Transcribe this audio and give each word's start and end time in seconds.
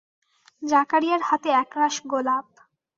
জাকারিয়ার 0.63 1.21
হাতে 1.29 1.49
একরাশ 1.61 1.95
গোলাপ। 2.05 2.47